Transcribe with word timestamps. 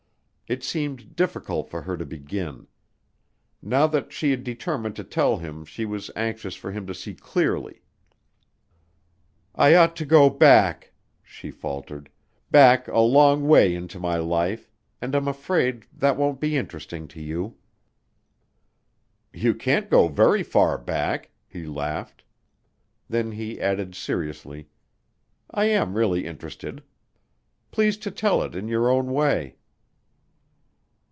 It 0.53 0.65
seemed 0.65 1.15
difficult 1.15 1.69
for 1.69 1.83
her 1.83 1.95
to 1.95 2.05
begin. 2.05 2.67
Now 3.61 3.87
that 3.87 4.11
she 4.11 4.31
had 4.31 4.43
determined 4.43 4.97
to 4.97 5.03
tell 5.05 5.37
him 5.37 5.63
she 5.63 5.85
was 5.85 6.11
anxious 6.13 6.55
for 6.55 6.73
him 6.73 6.85
to 6.87 6.93
see 6.93 7.15
clearly. 7.15 7.81
"I 9.55 9.75
ought 9.75 9.95
to 9.95 10.05
go 10.05 10.29
back," 10.29 10.91
she 11.23 11.51
faltered; 11.51 12.09
"back 12.51 12.89
a 12.89 12.99
long 12.99 13.47
way 13.47 13.73
into 13.73 13.97
my 13.97 14.17
life, 14.17 14.69
and 15.01 15.15
I'm 15.15 15.29
afraid 15.29 15.85
that 15.93 16.17
won't 16.17 16.41
be 16.41 16.57
interesting 16.57 17.07
to 17.07 17.21
you." 17.21 17.55
"You 19.31 19.55
can't 19.55 19.89
go 19.89 20.09
very 20.09 20.43
far 20.43 20.77
back," 20.77 21.31
he 21.47 21.65
laughed. 21.65 22.25
Then 23.07 23.31
he 23.31 23.61
added 23.61 23.95
seriously, 23.95 24.67
"I 25.49 25.67
am 25.67 25.93
really 25.93 26.25
interested. 26.25 26.83
Please 27.71 27.95
to 27.99 28.11
tell 28.11 28.43
it 28.43 28.53
in 28.53 28.67
your 28.67 28.89
own 28.89 29.13
way." 29.13 29.55